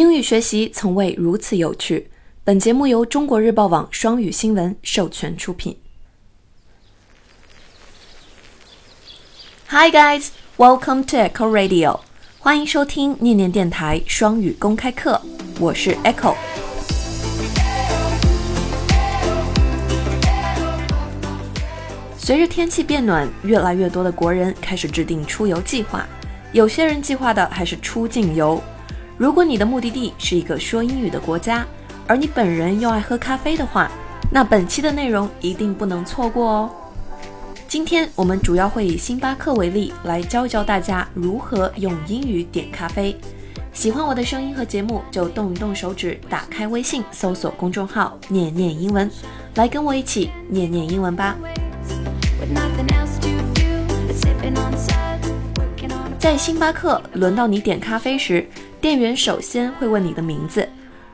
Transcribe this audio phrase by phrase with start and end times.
[0.00, 2.10] 英语学习从未如此有趣。
[2.42, 5.76] 本节目由中国日报网双语新闻授权出品。
[9.68, 12.00] Hi guys, welcome to Echo Radio，
[12.38, 15.20] 欢迎收听念念电台双语公开课，
[15.60, 16.34] 我是 Echo。
[22.16, 26.08] 随着天气变暖，越来越多的国人开始制定出游计划。
[26.54, 28.58] 有些人计划的还是出境游。
[29.20, 31.66] 如果你的目的地是一个说英语的国家，
[32.06, 33.92] 而你本人又爱喝咖啡的话，
[34.32, 36.70] 那本期的内容一定不能错过哦。
[37.68, 43.14] 今天我们主要会以星巴克为例，来教教大家如何用英语点咖啡。
[43.74, 49.10] 喜欢我的声音和节目，就动一动手指，打开微信，搜索公众号“念念英文”，
[49.56, 51.36] 来跟我一起念念英文吧。
[56.18, 58.46] 在星巴克，轮到你点咖啡时，
[58.80, 60.66] 店员首先会问你的名字。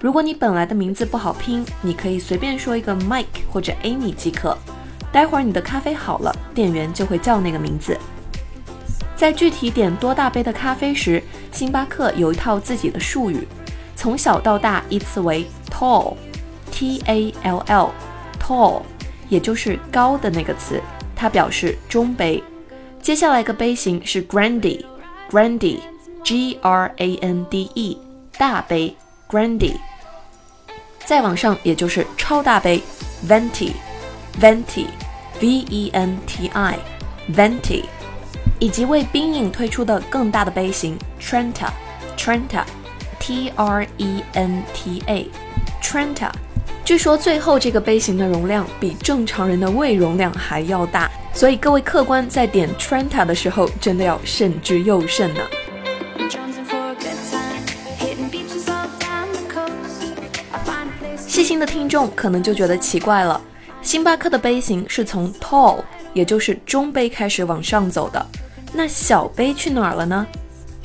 [0.00, 4.56] 如果你本来的名字不好拼，你可以随便说一个 Mike 或者 Amy 即可。
[5.10, 7.98] 待会儿你的咖啡好了，店员就会叫那个名字。
[9.16, 13.48] 在具体点多大杯的咖啡时，星巴克有一套自己的术语，
[13.96, 18.82] 从小到大依次为 tall，T A L L，tall，
[19.28, 20.80] 也就是高的那个词。
[21.16, 22.40] 它表示中杯。
[23.02, 25.80] 接下来一个杯型是 Grande，Grande
[26.24, 27.98] G R A N D E
[28.36, 28.96] 大杯
[29.28, 29.74] Grandi，
[31.04, 32.82] 再往上也就是超大杯
[33.28, 37.84] Venti，Venti，V E N T I，Venti，
[38.58, 46.30] 以及为冰饮推出的更大的杯型 Trenta，Trenta，T R E N T A，Trenta。
[46.84, 55.40] 据说最后这个杯型的容量比正常人的胃容量还要大，所以各位客官在点 Trenta 的时候真的要慎之又慎呢。
[61.58, 63.40] 的听众可能就觉得奇怪了，
[63.82, 68.24] 星巴克的杯型是从 Tall，也就是中杯开始往上走的，
[68.72, 70.26] 那小杯去哪儿了呢？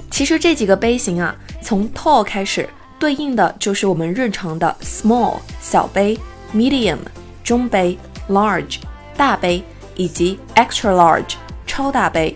[0.09, 2.67] 其实这几个杯型啊，从 Tall 开始。
[2.99, 6.17] 对应的就是我们日常的 small 小杯、
[6.55, 6.99] medium
[7.43, 7.97] 中杯、
[8.29, 8.77] large
[9.17, 9.61] 大杯
[9.95, 11.33] 以及 extra large
[11.67, 12.33] 超大杯。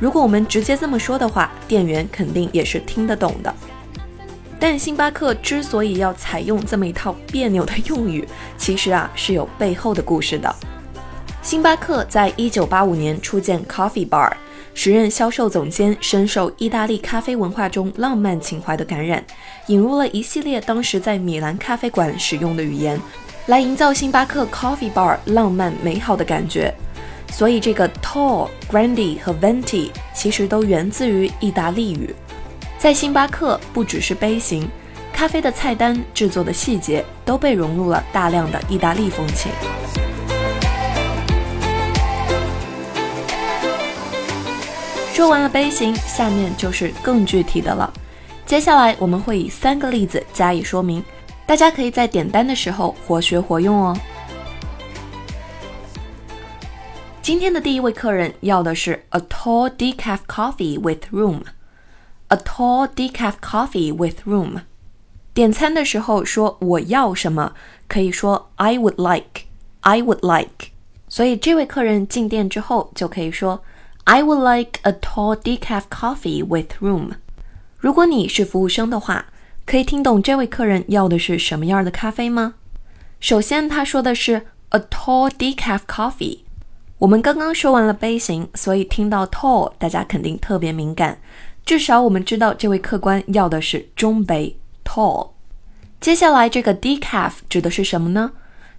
[0.00, 3.54] 如果我们直接这么说的话，店员肯定也是听得懂的。
[4.58, 10.54] 但星巴克之所以要采用这么一套别扭的用语，其实啊是有背后的故事的。
[11.42, 14.32] 星巴克在一九八五年初建 Coffee Bar。
[14.78, 19.24] 时任销售总监深受意大利咖啡文化中浪漫情怀的感染，
[19.68, 23.00] 引入了一系列当时在米兰咖啡馆使用的语言，
[23.46, 26.70] 来营造星巴克 Coffee Bar 浪漫美好的感觉。
[27.32, 32.14] 所以，这个 Tall、Grande 和 Venti 其实都源自于意大利语。
[32.86, 34.64] 在星巴克，不只是杯型，
[35.12, 39.50] 咖啡的菜单、制作的细节都被融入了大量的意大利风情。
[45.12, 47.92] 说完了杯型，下面就是更具体的了。
[48.44, 51.02] 接下来我们会以三个例子加以说明，
[51.44, 53.98] 大家可以在点单的时候活学活用哦。
[57.20, 61.40] 今天的第一位客人要的是 a tall decaf coffee with room
[62.28, 64.62] A tall decaf coffee with room。
[65.32, 67.52] 点餐的时候说我要什么，
[67.86, 70.68] 可以说 I would like，I would like。
[71.08, 73.62] 所以这位客人进店之后就可以说。
[74.08, 77.14] I would like a tall decaf coffee with room。
[77.76, 79.26] 如果你是服务生的话，
[79.64, 82.54] 可以听懂这位客人要的是什么样的咖啡吗？
[83.18, 86.42] 首先，他说的是 a tall decaf coffee。
[86.98, 91.18] 我们刚刚说完了杯型，所以听到 tall，大家肯定特别敏感。
[91.66, 95.30] 至少我们知道这位客官要的是中杯 tall。
[96.00, 98.32] 接下来这个 decaf 指的是什么呢？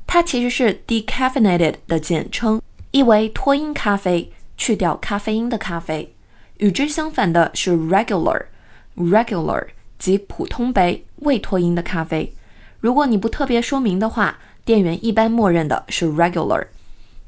[0.08, 2.62] 它其实是 decaffeinated 的简称，
[2.92, 4.31] 意为脱因咖啡。
[4.59, 6.16] 去掉咖啡因的咖啡，
[6.58, 9.68] 与之相反的是 regular，regular
[10.00, 12.34] 即普通杯未脱因的咖啡。
[12.79, 16.66] 如果你不特别说明的话，店员一般默认的是 regular。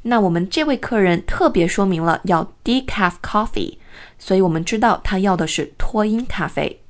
[0.02, 3.78] 那我们这位客人特别说明了要 decaf coffee，
[4.18, 6.82] 所以我们知道他要的是脱因咖啡。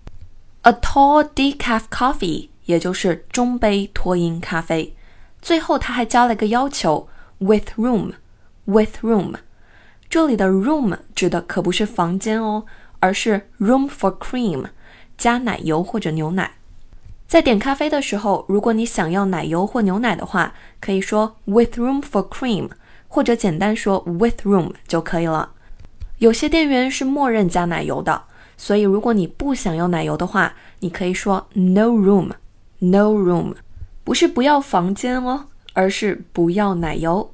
[0.64, 4.96] A tall decaf coffee，也就是中杯脱因咖啡。
[5.42, 7.08] 最后他还加了个要求
[7.38, 9.36] ，with room，with room。
[10.10, 12.66] 这里的 room 指的可不是房间哦，
[13.00, 14.66] 而是 room for cream，
[15.18, 16.54] 加奶油或者牛奶。
[17.28, 22.70] 在点咖啡的时候，如果你想要奶油或牛奶的话，可以说 with room for cream，
[23.08, 25.52] 或者简单说 with room 就可以了。
[26.20, 28.24] 有些店员是默认加奶油的，
[28.56, 33.56] 所以如果你不想要奶油的话，你可以说 no room，no room，
[34.04, 37.34] 不是不要房间哦，而是不要奶油。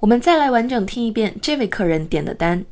[0.00, 2.66] 我们再来完整听一遍这位客人点的单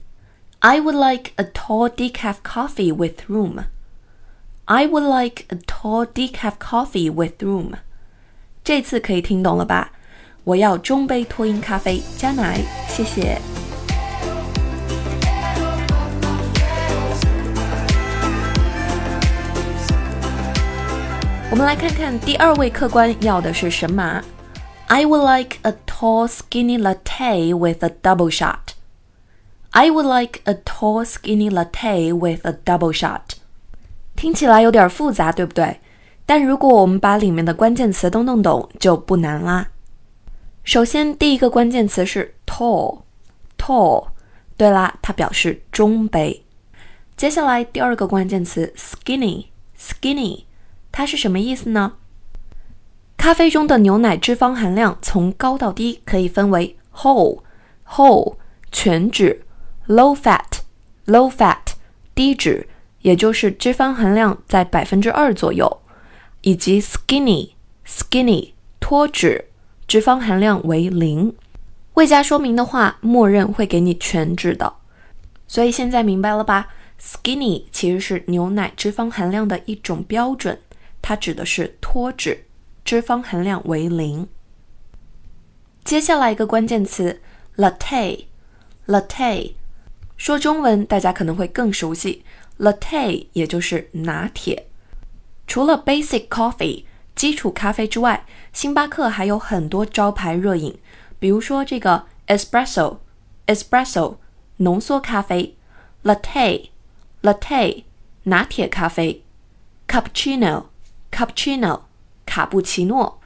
[0.59, 3.65] ：I would like a tall decaf coffee with room.
[4.67, 7.73] I would like a tall decaf coffee with room.
[8.63, 9.93] 这次可以听懂了吧？
[10.45, 13.54] 我要中杯脱音咖啡加奶，谢谢。
[21.54, 24.22] 我们来看看第二位客官要的是什么。
[24.88, 28.74] I would like a tall, skinny latte with a double shot.
[29.72, 33.38] I would like a tall, skinny latte with a double shot.
[34.16, 35.80] 听起来有点复杂，对不对？
[36.26, 39.70] 但如果我们把里面的关键词都弄懂，就不难啦。
[40.64, 44.08] 首先，第一个关键词是 tall，tall。
[44.58, 46.44] 对啦，它表示中杯。
[47.16, 50.44] 接下来第二个关键词 skinny，skinny，
[50.97, 51.95] 它是什么意思呢？
[53.17, 57.43] 咖啡中的牛奶脂肪含量从高到低可以分为 whole
[57.89, 58.37] whole
[58.71, 59.43] 全脂
[59.89, 60.61] ，low fat
[61.07, 61.73] low fat
[62.15, 62.69] 低脂，
[63.01, 65.81] 也就是脂肪含量在百分之二左右，
[66.43, 67.51] 以及 skinny
[67.85, 69.47] skinny 脱脂，
[69.89, 71.35] 脂肪含量为零。
[71.95, 74.75] 未加说明的话，默认会给你全脂的。
[75.49, 76.69] 所以现在明白了吧
[77.01, 80.61] ？skinny 其实是牛奶脂肪含量的一种标准，
[81.07, 82.47] 它指的是脱脂。
[82.83, 84.27] 脂肪含量为零。
[85.85, 87.21] 接下来一个关键词
[87.57, 89.53] ，latte，latte，
[90.17, 92.25] 说中文大家可能会更熟悉
[92.59, 94.67] ，latte 也就是拿铁。
[95.47, 96.85] 除了 basic coffee
[97.15, 98.25] 基础咖啡之外，
[98.55, 100.79] 星巴克还有很多招牌热饮，
[101.19, 104.17] 比如说这个 espresso，espresso
[104.59, 105.57] 浓缩咖啡
[106.03, 107.85] ，latte，latte
[108.23, 109.23] 拿铁咖啡
[109.87, 110.65] cappuccino
[111.15, 111.81] Cappuccino，。
[112.27, 113.21] 卡布奇诺，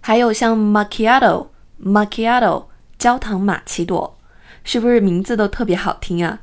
[0.00, 1.48] 还有像 macchiato、
[1.84, 2.64] macchiato
[2.96, 4.16] 焦糖玛奇朵，
[4.64, 6.38] 是不是名字都特别好听啊？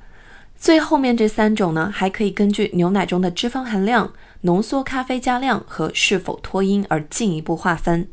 [0.56, 8.08] 最后面这三种呢，还可以根据牛奶中的脂肪含量、浓缩咖啡加量和是否脱音而进一步划分。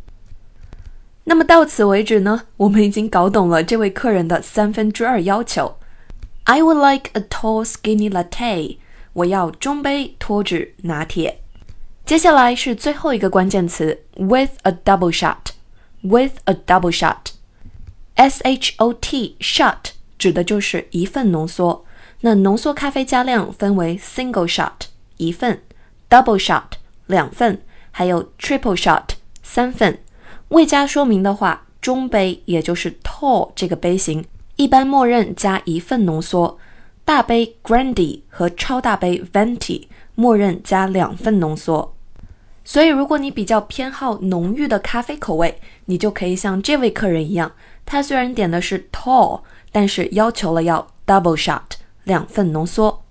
[1.25, 5.77] 那么到此为止呢，我们已经搞懂了这位客人的三分之二要求。
[6.45, 8.79] I would like a tall, skinny latte。
[9.13, 11.42] 我要中杯脱脂拿铁。
[12.12, 15.53] 接下来是最后一个关键词，with a double shot。
[16.03, 19.79] with a double shot，s h o t shot
[20.19, 21.87] 指的就是一份浓缩。
[22.20, 24.73] 那浓缩咖啡加量分为 single shot
[25.17, 25.62] 一份
[26.11, 26.64] ，double shot
[27.06, 29.99] 两份，还有 triple shot 三份。
[30.49, 34.23] 未加说明的话，中杯也就是 tall 这个杯型，
[34.56, 36.58] 一般默认加一份浓缩。
[37.06, 41.94] 大杯 grande 和超大杯 venti 默认加两份浓缩。
[42.64, 47.53] 所以，如果你比较偏好浓郁的咖啡口味，你就可以像这位客人一样，
[47.85, 49.41] 他虽然点的是 tall，
[49.73, 51.62] 但是要求了要 double shot
[52.05, 53.03] 两份浓缩。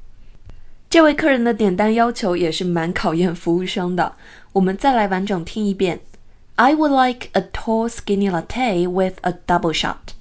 [0.90, 4.14] 这位客人的点单要求也是蛮考验服务生的。
[4.54, 6.00] 我们再来完整听一遍
[6.56, 10.16] ：I would like a tall skinny latte with a double shot.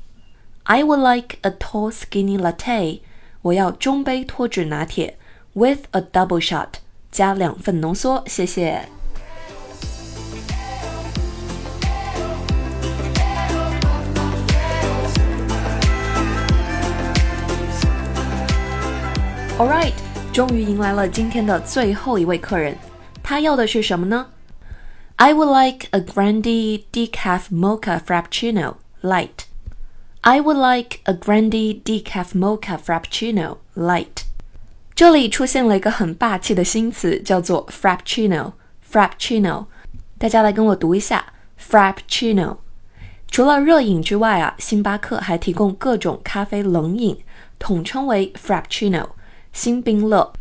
[0.65, 3.01] I would like a tall skinny latte.
[3.43, 5.17] 我要中杯脱脂拿铁
[5.55, 6.69] with a double shot
[7.11, 9.00] 加两份浓缩，谢谢。
[19.61, 19.93] All right，
[20.33, 22.75] 终于迎来了今天的最后一位客人，
[23.23, 24.29] 他要的是什么呢
[25.17, 29.45] ？I would like a grande decaf mocha frappuccino light.
[30.23, 34.23] I would like a grande decaf mocha frappuccino light.
[34.95, 38.53] 这里出现了一个很霸气的新词，叫做 frappuccino。
[38.91, 39.67] frappuccino，
[40.17, 42.57] 大家来跟我读一下 frappuccino。
[43.31, 47.23] 除了热饮之外啊，星巴克还提供各种咖啡冷饮，
[47.59, 49.09] 统称为 frappuccino。
[49.53, 50.33] 新冰乐，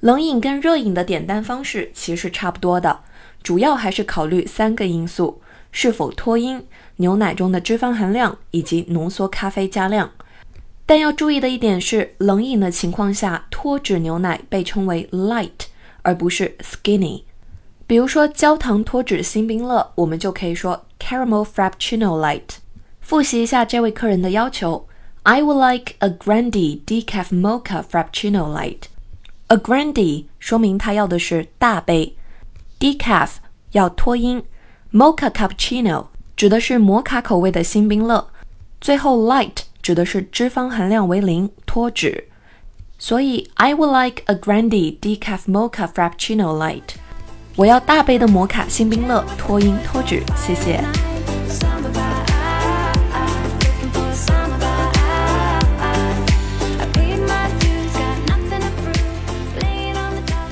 [0.00, 3.00] 冷饮跟热饮的点单方式其实差不多的，
[3.42, 5.40] 主要还是考虑三个因素：
[5.70, 6.66] 是否脱因、
[6.96, 10.10] 牛奶中的脂肪含量以及浓缩咖啡加量。
[10.84, 15.66] 但要注意的一点是，冷饮的情况下，脱脂牛奶被称为 light，
[16.02, 17.22] 而不是 skinny。
[17.86, 22.58] 比如说焦糖脱脂新冰乐，我们就可以说 caramel frappuccino light。
[23.00, 24.86] 复习一下这位客人的要求。
[25.23, 28.83] I would like a grande decaf mocha frappuccino light.
[29.47, 32.15] A grande 说明他要的是大杯，
[32.79, 33.29] decaf
[33.71, 34.43] 要脱音，
[34.91, 38.27] mocha cappuccino 指的是摩卡口味的新冰乐，
[38.79, 42.29] 最后 light 指的是脂肪含量为零，脱脂。
[42.97, 46.95] 所以 I would like a grande decaf mocha frappuccino light。
[47.55, 51.08] 我要大杯的摩卡星冰乐，脱音脱脂，谢谢。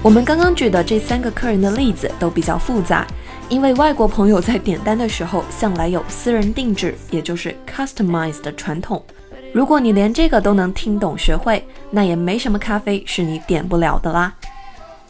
[0.08, 3.06] 我们刚刚举的这三个客人的例子都比较复杂，
[3.50, 9.04] 因为外国朋友在点单的时候向来有私人定制，也就是 customize 的传统。
[9.52, 14.32] 如果你连这个都能听懂学会，那也没什么咖啡是你点不了的啦。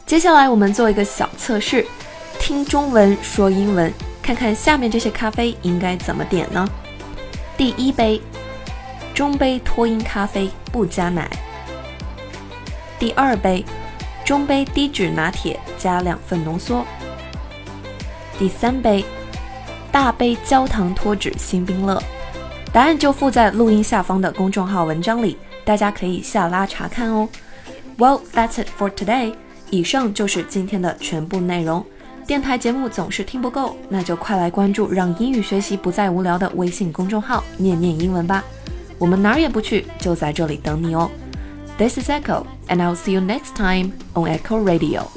[0.05, 1.85] 接下来我们做一个小测试，
[2.37, 3.89] 听中文说英文，
[4.21, 6.67] 看看下面这些咖啡应该怎么点呢？
[7.55, 8.21] 第一杯，
[9.13, 11.29] 中杯脱音咖啡，不加奶。
[12.99, 13.63] 第二杯。
[14.29, 16.85] 中杯低脂拿铁加两份浓缩。
[18.37, 19.03] 第三杯，
[19.91, 21.99] 大杯焦糖脱脂新冰乐。
[22.71, 27.27] 答案就附在录音下方的公众号文章里，大家可以下拉查看哦。
[27.97, 29.33] Well, that's it for today。
[29.71, 31.83] 以上就是今天的全部内容。
[32.27, 38.43] 电台节目总是听不够，那就快来关注让英语学习不再无聊的微信公众号“念念英文”吧。
[38.99, 41.09] 我们哪儿也不去，就在这里等你哦。
[41.79, 45.09] This is Echo, and I'll see you next time on Echo Radio.